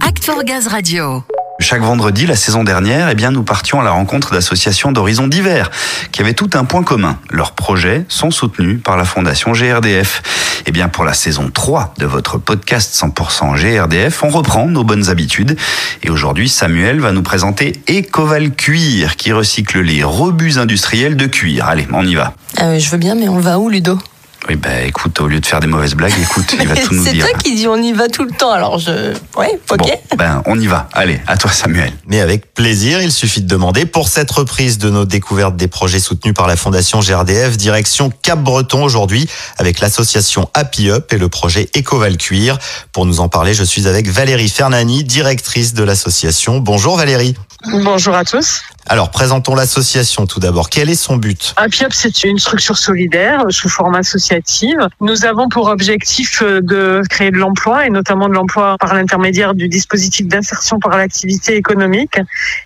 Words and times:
Act 0.00 0.24
for 0.24 0.42
Gaz 0.42 0.66
Radio. 0.66 1.22
Chaque 1.60 1.80
vendredi, 1.80 2.26
la 2.26 2.34
saison 2.34 2.64
dernière, 2.64 3.10
eh 3.10 3.14
bien, 3.14 3.30
nous 3.30 3.44
partions 3.44 3.80
à 3.80 3.84
la 3.84 3.92
rencontre 3.92 4.32
d'associations 4.32 4.90
d'horizons 4.90 5.28
divers 5.28 5.70
qui 6.10 6.20
avaient 6.20 6.34
tout 6.34 6.50
un 6.54 6.64
point 6.64 6.82
commun. 6.82 7.18
Leurs 7.30 7.52
projets 7.52 8.04
sont 8.08 8.32
soutenus 8.32 8.80
par 8.82 8.96
la 8.96 9.04
Fondation 9.04 9.52
GRDF. 9.52 10.62
Eh 10.66 10.72
bien, 10.72 10.88
pour 10.88 11.04
la 11.04 11.14
saison 11.14 11.48
3 11.52 11.94
de 11.98 12.06
votre 12.06 12.38
podcast 12.38 12.92
100% 12.94 13.56
GRDF, 13.56 14.24
on 14.24 14.30
reprend 14.30 14.66
nos 14.66 14.82
bonnes 14.82 15.10
habitudes. 15.10 15.56
Et 16.02 16.10
aujourd'hui, 16.10 16.48
Samuel 16.48 16.98
va 16.98 17.12
nous 17.12 17.22
présenter 17.22 17.74
Ecoval 17.88 18.50
Cuir 18.50 19.14
qui 19.14 19.32
recycle 19.32 19.80
les 19.80 20.02
rebuts 20.02 20.58
industriels 20.58 21.16
de 21.16 21.26
cuir. 21.26 21.66
Allez, 21.68 21.86
on 21.92 22.04
y 22.04 22.16
va. 22.16 22.34
Euh, 22.62 22.80
je 22.80 22.90
veux 22.90 22.98
bien, 22.98 23.14
mais 23.14 23.28
on 23.28 23.38
va 23.38 23.60
où, 23.60 23.68
Ludo? 23.68 23.96
Oui, 24.48 24.54
bah 24.56 24.82
écoute, 24.82 25.20
au 25.20 25.26
lieu 25.26 25.40
de 25.40 25.46
faire 25.46 25.58
des 25.58 25.66
mauvaises 25.66 25.94
blagues, 25.94 26.12
écoute, 26.22 26.54
il 26.60 26.68
va 26.68 26.76
tout 26.80 26.94
nous 26.94 27.04
C'est 27.04 27.12
dire. 27.12 27.28
toi 27.28 27.36
qui 27.38 27.54
dis 27.56 27.66
on 27.66 27.82
y 27.82 27.92
va 27.92 28.08
tout 28.08 28.22
le 28.24 28.30
temps, 28.30 28.52
alors 28.52 28.78
je. 28.78 29.12
Ouais, 29.36 29.58
ok. 29.70 29.78
Bon, 29.78 30.16
ben, 30.16 30.42
on 30.46 30.58
y 30.60 30.66
va. 30.68 30.88
Allez, 30.92 31.20
à 31.26 31.36
toi, 31.36 31.50
Samuel. 31.50 31.92
Mais 32.06 32.20
avec 32.20 32.54
plaisir, 32.54 33.02
il 33.02 33.10
suffit 33.10 33.40
de 33.42 33.48
demander 33.48 33.86
pour 33.86 34.08
cette 34.08 34.30
reprise 34.30 34.78
de 34.78 34.88
nos 34.88 35.04
découvertes 35.04 35.56
des 35.56 35.66
projets 35.68 35.98
soutenus 35.98 36.34
par 36.34 36.46
la 36.46 36.54
Fondation 36.56 37.00
GRDF, 37.00 37.56
direction 37.56 38.12
Cap-Breton 38.22 38.84
aujourd'hui 38.84 39.28
avec 39.58 39.80
l'association 39.80 40.48
Happy 40.54 40.90
Up 40.90 41.12
et 41.12 41.18
le 41.18 41.28
projet 41.28 41.68
Ecoval 41.76 42.16
Cuir. 42.16 42.58
Pour 42.92 43.04
nous 43.04 43.18
en 43.20 43.28
parler, 43.28 43.52
je 43.52 43.64
suis 43.64 43.88
avec 43.88 44.08
Valérie 44.08 44.48
Fernani, 44.48 45.02
directrice 45.02 45.74
de 45.74 45.82
l'association. 45.82 46.58
Bonjour 46.60 46.96
Valérie. 46.96 47.34
Bonjour 47.64 48.14
à 48.14 48.24
tous. 48.24 48.62
Alors, 48.88 49.10
présentons 49.10 49.56
l'association 49.56 50.26
tout 50.26 50.38
d'abord. 50.38 50.70
Quel 50.70 50.88
est 50.90 50.94
son 50.94 51.16
but? 51.16 51.54
Up, 51.58 51.72
c'est 51.90 52.22
une 52.22 52.38
structure 52.38 52.76
solidaire 52.78 53.42
sous 53.48 53.68
forme 53.68 53.96
associative. 53.96 54.78
Nous 55.00 55.24
avons 55.24 55.48
pour 55.48 55.66
objectif 55.68 56.42
euh, 56.42 56.60
de 56.62 57.02
créer 57.10 57.32
de 57.32 57.38
l'emploi 57.38 57.86
et 57.86 57.90
notamment 57.90 58.28
de 58.28 58.34
l'emploi 58.34 58.76
par 58.78 58.94
l'intermédiaire 58.94 59.54
du 59.54 59.68
dispositif 59.68 60.28
d'insertion 60.28 60.78
par 60.78 60.96
l'activité 60.96 61.56
économique. 61.56 62.20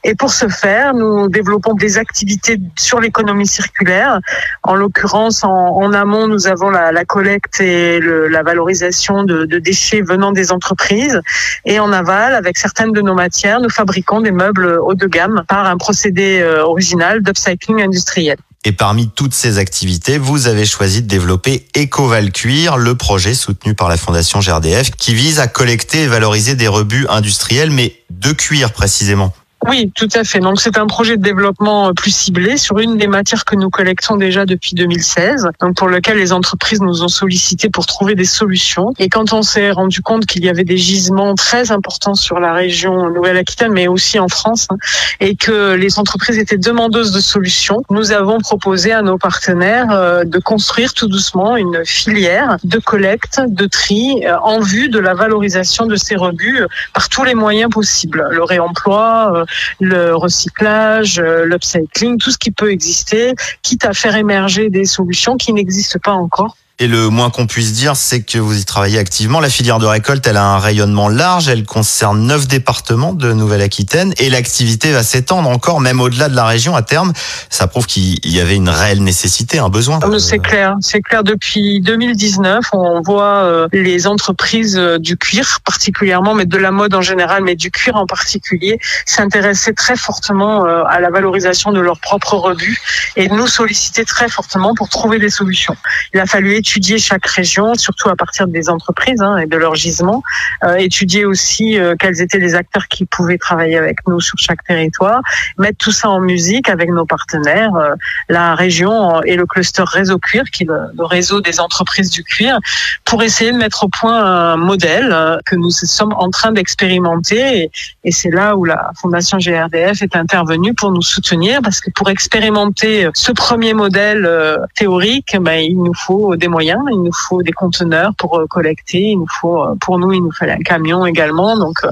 Et 0.05 0.15
pour 0.15 0.31
ce 0.31 0.49
faire, 0.49 0.93
nous 0.93 1.29
développons 1.31 1.73
des 1.73 1.97
activités 1.97 2.59
sur 2.77 3.01
l'économie 3.01 3.47
circulaire. 3.47 4.19
En 4.63 4.75
l'occurrence, 4.75 5.43
en, 5.45 5.49
en 5.49 5.93
amont, 5.95 6.27
nous 6.27 6.49
avons 6.49 6.69
la, 6.69 6.93
la 6.93 7.05
collecte 7.07 7.61
et 7.63 7.99
le- 8.01 8.29
la 8.29 8.43
valorisation 8.43 9.23
de, 9.23 9.47
de 9.47 9.59
déchets 9.59 10.03
venant 10.03 10.33
des 10.33 10.53
entreprises. 10.53 11.19
Et 11.65 11.81
en 11.81 11.93
aval, 11.93 12.35
avec 12.35 12.59
certaines 12.59 12.93
de 12.93 13.01
nos 13.01 13.15
matières, 13.15 13.61
nous 13.61 13.71
fabriquons 13.71 14.21
des 14.21 14.33
meubles 14.33 14.80
haut 14.81 14.95
de 14.95 15.07
gamme 15.07 15.45
par 15.49 15.67
un 15.67 15.77
procédé 15.77 16.41
euh, 16.41 16.65
original 16.65 17.23
d'upcycling 17.23 17.83
industriel. 17.83 18.37
Et 18.65 18.73
parmi 18.73 19.09
toutes 19.09 19.33
ces 19.33 19.57
activités, 19.57 20.19
vous 20.19 20.47
avez 20.47 20.67
choisi 20.67 21.01
de 21.01 21.07
développer 21.07 21.67
Ecoval 21.77 22.31
Cuir, 22.31 22.77
le 22.77 22.95
projet 22.95 23.33
soutenu 23.33 23.75
par 23.75 23.89
la 23.89 23.97
Fondation 23.97 24.41
GRDF 24.41 24.91
qui 24.91 25.15
vise 25.15 25.41
à 25.41 25.47
collecter 25.47 26.03
et 26.03 26.07
valoriser 26.07 26.57
des 26.57 26.69
rebuts 26.69 27.07
industriels, 27.09 27.71
mais 27.71 27.97
de 28.11 28.33
cuir 28.33 28.73
précisément. 28.73 29.33
Oui, 29.67 29.93
tout 29.95 30.09
à 30.15 30.25
fait. 30.25 30.41
Donc 30.41 30.59
c'est 30.59 30.79
un 30.79 30.87
projet 30.87 31.19
de 31.19 31.23
développement 31.23 31.89
euh, 31.89 31.93
plus 31.93 32.15
ciblé 32.15 32.57
sur 32.57 32.79
une 32.79 32.97
des 32.97 33.07
matières 33.07 33.45
que 33.45 33.57
nous 33.57 33.69
collectons 33.69 34.17
déjà 34.17 34.47
depuis 34.47 34.75
2016, 34.75 35.51
donc 35.61 35.77
pour 35.77 35.89
lequel 35.89 36.17
les 36.17 36.33
entreprises 36.33 36.81
nous 36.81 37.03
ont 37.03 37.09
sollicité 37.09 37.69
pour 37.69 37.85
trouver 37.85 38.15
des 38.15 38.25
solutions. 38.25 38.95
Et 38.99 39.11
quand 39.11 39.35
on 39.35 39.43
s'est 39.43 39.71
rendu 39.71 40.01
compte 40.01 40.25
qu'il 40.25 40.45
y 40.45 40.49
avait 40.49 40.65
des 40.65 40.79
gisements 40.79 41.35
très 41.35 41.73
importants 41.73 42.15
sur 42.15 42.41
la 42.41 42.55
région 42.55 43.11
Nouvelle-Aquitaine, 43.11 43.73
mais 43.73 43.87
aussi 43.87 44.19
en 44.19 44.29
France, 44.29 44.67
hein, 44.71 44.77
et 45.21 45.37
que 45.37 45.75
les 45.75 45.99
entreprises 45.99 46.39
étaient 46.39 46.57
demandeuses 46.57 47.13
de 47.13 47.21
solutions, 47.21 47.83
nous 47.91 48.13
avons 48.13 48.39
proposé 48.39 48.93
à 48.93 49.03
nos 49.03 49.19
partenaires 49.19 49.91
euh, 49.91 50.25
de 50.25 50.39
construire 50.39 50.95
tout 50.95 51.07
doucement 51.07 51.57
une 51.57 51.85
filière 51.85 52.57
de 52.65 52.79
collecte, 52.79 53.43
de 53.47 53.67
tri, 53.67 54.25
euh, 54.25 54.39
en 54.43 54.61
vue 54.61 54.89
de 54.89 54.99
la 54.99 55.13
valorisation 55.13 55.85
de 55.85 55.97
ces 55.97 56.17
rebuts 56.17 56.65
par 56.95 57.11
tous 57.11 57.25
les 57.25 57.35
moyens 57.35 57.71
possibles. 57.71 58.27
Le 58.31 58.43
réemploi, 58.43 59.45
le 59.81 60.15
recyclage, 60.15 61.19
euh, 61.19 61.45
l'upcycling, 61.45 62.19
tout 62.19 62.31
ce 62.31 62.39
qui 62.39 62.51
peut 62.51 62.71
exister, 62.71 63.35
quitte 63.63 63.85
à 63.85 63.93
faire 63.93 64.17
émerger 64.17 64.71
des 64.71 64.85
solutions 64.85 65.37
qui 65.37 65.53
n'existent 65.53 65.99
pas 66.03 66.13
encore. 66.13 66.57
Et 66.83 66.87
le 66.87 67.11
moins 67.11 67.29
qu'on 67.29 67.47
puisse 67.47 67.75
dire, 67.75 67.95
c'est 67.95 68.23
que 68.23 68.39
vous 68.39 68.59
y 68.59 68.65
travaillez 68.65 68.99
activement. 68.99 69.41
La 69.41 69.51
filière 69.51 69.79
de 69.79 69.85
récolte, 69.85 70.27
elle 70.27 70.39
a 70.39 70.47
un 70.47 70.59
rayonnement 70.59 71.11
large. 71.11 71.47
Elle 71.47 71.67
concerne 71.67 72.27
neuf 72.27 72.49
départements 72.49 73.13
de 73.13 73.35
Nouvelle-Aquitaine 73.35 74.15
et 74.17 74.31
l'activité 74.31 74.91
va 74.91 75.03
s'étendre 75.03 75.51
encore, 75.51 75.83
même 75.83 76.01
au-delà 76.01 76.31
de 76.31 76.35
la 76.35 76.47
région 76.47 76.75
à 76.75 76.81
terme. 76.81 77.13
Ça 77.51 77.67
prouve 77.67 77.85
qu'il 77.85 78.27
y 78.27 78.41
avait 78.41 78.57
une 78.57 78.71
réelle 78.71 79.03
nécessité, 79.03 79.59
un 79.59 79.69
besoin. 79.69 79.99
Ah, 80.03 80.09
C'est 80.19 80.39
clair, 80.39 80.75
c'est 80.81 81.03
clair. 81.03 81.23
Depuis 81.23 81.83
2019, 81.83 82.65
on 82.73 83.03
voit 83.03 83.45
euh, 83.45 83.69
les 83.75 84.07
entreprises 84.07 84.79
euh, 84.79 84.99
du 84.99 85.19
cuir 85.19 85.59
particulièrement, 85.67 86.33
mais 86.33 86.47
de 86.47 86.57
la 86.57 86.71
mode 86.71 86.95
en 86.95 87.03
général, 87.03 87.45
mais 87.45 87.57
du 87.57 87.71
cuir 87.71 87.97
en 87.97 88.07
particulier, 88.07 88.79
s'intéresser 89.05 89.75
très 89.75 89.97
fortement 89.97 90.65
euh, 90.65 90.83
à 90.89 90.99
la 91.01 91.11
valorisation 91.11 91.73
de 91.73 91.81
leurs 91.81 92.01
propres 92.01 92.37
rebuts 92.37 92.81
et 93.17 93.29
nous 93.29 93.49
solliciter 93.49 94.07
très 94.07 94.31
fortement 94.31 94.75
pour 94.75 94.89
trouver 94.89 95.19
des 95.19 95.29
solutions. 95.29 95.77
Il 96.15 96.21
a 96.21 96.25
fallu 96.25 96.55
étudier 96.55 96.70
chaque 96.99 97.27
région, 97.27 97.75
surtout 97.75 98.09
à 98.09 98.17
partir 98.17 98.47
des 98.47 98.69
entreprises 98.69 99.21
hein, 99.21 99.39
et 99.39 99.47
de 99.47 99.57
leurs 99.57 99.75
gisements, 99.75 100.23
euh, 100.65 100.77
étudier 100.77 101.25
aussi 101.25 101.79
euh, 101.79 101.95
quels 101.99 102.21
étaient 102.21 102.39
les 102.39 102.55
acteurs 102.55 102.89
qui 102.89 103.05
pouvaient 103.07 103.39
travailler 103.39 103.77
avec 103.77 103.99
nous 104.07 104.21
sur 104.21 104.39
chaque 104.39 104.65
territoire, 104.65 105.21
mettre 105.59 105.79
tout 105.79 105.93
ça 105.93 106.09
en 106.09 106.21
musique 106.21 106.69
avec 106.69 106.91
nos 106.91 107.07
partenaires, 107.07 107.75
euh, 107.75 107.95
la 108.29 108.55
région 108.55 109.23
et 109.23 109.37
le 109.37 109.47
cluster 109.47 109.85
réseau 109.87 110.19
cuir, 110.19 110.45
qui 110.53 110.65
est 110.65 110.67
le, 110.67 110.81
le 110.97 111.05
réseau 111.05 111.41
des 111.41 111.61
entreprises 111.61 112.11
du 112.11 112.23
cuir, 112.25 112.59
pour 113.05 113.23
essayer 113.23 113.53
de 113.53 113.57
mettre 113.57 113.85
au 113.85 113.89
point 113.89 114.25
un 114.25 114.57
modèle 114.57 115.11
euh, 115.13 115.39
que 115.47 115.57
nous 115.57 115.71
sommes 115.71 116.15
en 116.17 116.31
train 116.31 116.53
d'expérimenter. 116.53 117.63
Et, 117.63 117.71
et 118.05 118.13
c'est 118.13 118.31
là 118.31 118.57
où 118.57 118.65
la 118.65 118.91
Fondation 119.01 119.39
GRDF 119.39 120.03
est 120.03 120.17
intervenue 120.17 120.75
pour 120.75 120.91
nous 120.93 121.03
soutenir, 121.03 121.61
parce 121.63 121.81
que 121.81 121.91
pour 121.91 122.11
expérimenter 122.11 123.09
ce 123.15 123.33
premier 123.33 123.75
modèle 123.75 124.25
euh, 124.27 124.59
théorique, 124.77 125.37
ben, 125.41 125.59
il 125.59 125.77
nous 125.77 125.95
faut 125.95 126.37
des 126.37 126.49
moyens, 126.49 126.60
il 126.61 127.03
nous 127.03 127.13
faut 127.13 127.43
des 127.43 127.53
conteneurs 127.53 128.13
pour 128.17 128.39
euh, 128.39 128.47
collecter, 128.49 129.01
il 129.01 129.17
nous 129.17 129.27
faut, 129.41 129.63
euh, 129.63 129.75
pour 129.81 129.99
nous, 129.99 130.13
il 130.13 130.23
nous 130.23 130.33
fallait 130.33 130.53
un 130.53 130.63
camion 130.65 131.07
également, 131.07 131.57
donc 131.57 131.79
euh, 131.85 131.91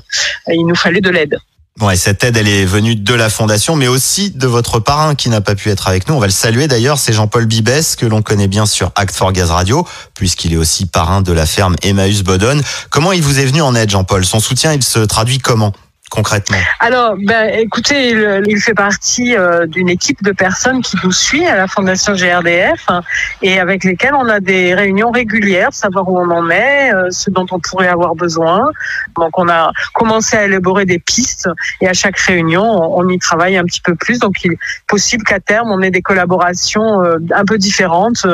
il 0.49 0.67
nous 0.67 0.75
fallait 0.75 1.01
de 1.01 1.11
l'aide. 1.11 1.39
Ouais, 1.81 1.95
cette 1.95 2.25
aide, 2.25 2.37
elle 2.37 2.49
est 2.49 2.65
venue 2.65 2.97
de 2.97 3.15
la 3.15 3.31
fondation, 3.31 3.77
mais 3.77 3.87
aussi 3.87 4.33
de 4.33 4.49
votre 4.49 4.81
parrain 4.81 5.15
qui 5.15 5.28
n'a 5.28 5.41
pas 5.41 5.55
pu 5.55 5.71
être 5.71 5.87
avec 5.87 6.09
nous. 6.09 6.15
On 6.17 6.19
va 6.19 6.27
le 6.27 6.33
saluer 6.33 6.67
d'ailleurs, 6.67 6.99
c'est 6.99 7.12
Jean-Paul 7.12 7.47
Bibès, 7.47 7.95
que 7.95 8.05
l'on 8.05 8.21
connaît 8.21 8.49
bien 8.49 8.67
sur 8.67 8.91
Act 8.97 9.15
for 9.15 9.33
Gaz 9.33 9.53
Radio, 9.53 9.87
puisqu'il 10.15 10.53
est 10.53 10.57
aussi 10.57 10.87
parrain 10.87 11.23
de 11.23 11.33
la 11.33 11.47
ferme 11.47 11.77
Emmaüs 11.83 12.25
Bodon. 12.25 12.61
Comment 12.91 13.12
il 13.12 13.23
vous 13.23 13.39
est 13.39 13.47
venu 13.47 13.62
en 13.62 13.77
aide, 13.77 13.91
Jean-Paul? 13.91 14.25
Son 14.25 14.41
soutien, 14.41 14.73
il 14.73 14.83
se 14.83 14.99
traduit 14.99 15.39
comment? 15.39 15.73
Concrètement 16.09 16.59
Alors, 16.81 17.15
ben, 17.17 17.51
écoutez, 17.55 18.11
il, 18.47 18.61
fait 18.61 18.75
partie 18.75 19.37
euh, 19.37 19.67
d'une 19.67 19.89
équipe 19.89 20.23
de 20.23 20.33
personnes 20.33 20.83
qui 20.83 20.97
nous 21.05 21.13
suit 21.13 21.47
à 21.47 21.57
la 21.57 21.67
Fondation 21.67 22.15
GRDF 22.15 22.85
hein, 22.89 23.03
et 23.43 23.61
avec 23.61 23.85
lesquelles 23.85 24.15
on 24.15 24.29
a 24.29 24.41
des 24.41 24.75
réunions 24.75 25.11
régulières, 25.11 25.73
savoir 25.73 26.09
où 26.09 26.19
on 26.19 26.31
en 26.31 26.51
est, 26.51 26.93
euh, 26.93 27.09
ce 27.11 27.31
dont 27.31 27.47
on 27.51 27.61
pourrait 27.61 27.89
avoir 27.89 28.15
besoin. 28.15 28.71
Donc, 29.17 29.39
on 29.39 29.49
a 29.49 29.73
commencé 29.95 30.37
à 30.37 30.45
élaborer 30.45 30.87
des 30.87 30.99
pistes 30.99 31.49
et 31.81 31.89
à 31.89 31.93
chaque 31.93 32.19
réunion, 32.19 32.65
on, 32.65 33.09
y 33.09 33.19
travaille 33.19 33.57
un 33.57 33.65
petit 33.65 33.81
peu 33.81 33.95
plus. 33.95 34.19
Donc, 34.19 34.45
il 34.45 34.53
est 34.53 34.59
possible 34.87 35.25
qu'à 35.25 35.41
terme, 35.41 35.71
on 35.71 35.83
ait 35.83 35.91
des 35.91 36.03
collaborations 36.03 37.03
euh, 37.03 37.19
un 37.35 37.45
peu 37.45 37.59
différentes, 37.59 38.27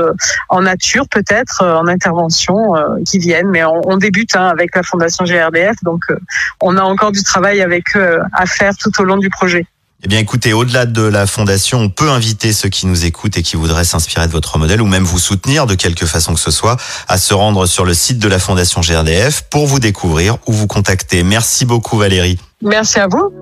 en 0.48 0.62
nature 0.62 1.08
peut-être, 1.08 1.64
en 1.64 1.86
intervention, 1.86 2.74
qui 3.06 3.18
viennent. 3.18 3.48
Mais 3.48 3.64
on, 3.64 3.96
débute 3.96 4.36
hein, 4.36 4.48
avec 4.48 4.74
la 4.74 4.82
Fondation 4.82 5.24
GRDF, 5.24 5.76
donc 5.82 6.02
on 6.60 6.76
a 6.76 6.82
encore 6.82 7.12
du 7.12 7.22
travail 7.22 7.62
avec 7.64 7.96
eux 7.96 8.20
à 8.32 8.46
faire 8.46 8.76
tout 8.76 8.92
au 9.00 9.04
long 9.04 9.16
du 9.16 9.30
projet. 9.30 9.66
Eh 10.04 10.08
bien, 10.08 10.18
écoutez, 10.18 10.52
au-delà 10.52 10.84
de 10.84 11.00
la 11.00 11.26
fondation, 11.26 11.78
on 11.78 11.88
peut 11.88 12.10
inviter 12.10 12.52
ceux 12.52 12.68
qui 12.68 12.86
nous 12.86 13.06
écoutent 13.06 13.38
et 13.38 13.42
qui 13.42 13.56
voudraient 13.56 13.84
s'inspirer 13.84 14.26
de 14.26 14.32
votre 14.32 14.58
modèle 14.58 14.82
ou 14.82 14.86
même 14.86 15.02
vous 15.02 15.18
soutenir 15.18 15.66
de 15.66 15.74
quelque 15.74 16.04
façon 16.04 16.34
que 16.34 16.40
ce 16.40 16.50
soit 16.50 16.76
à 17.08 17.16
se 17.16 17.32
rendre 17.32 17.64
sur 17.64 17.86
le 17.86 17.94
site 17.94 18.18
de 18.18 18.28
la 18.28 18.38
Fondation 18.38 18.82
GRDF 18.82 19.44
pour 19.48 19.66
vous 19.66 19.80
découvrir 19.80 20.36
ou 20.46 20.52
vous 20.52 20.66
contacter. 20.66 21.22
Merci 21.22 21.64
beaucoup, 21.64 21.96
Valérie. 21.96 22.38
Merci 22.60 23.00
à 23.00 23.06
vous. 23.06 23.32